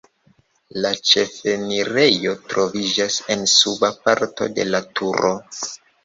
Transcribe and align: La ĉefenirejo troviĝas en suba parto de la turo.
La 0.83 0.91
ĉefenirejo 1.09 2.31
troviĝas 2.53 3.17
en 3.35 3.43
suba 3.51 3.91
parto 4.07 4.47
de 4.55 4.65
la 4.71 4.81
turo. 5.01 5.35